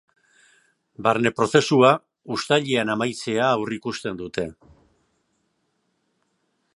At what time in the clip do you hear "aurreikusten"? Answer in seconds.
3.57-4.19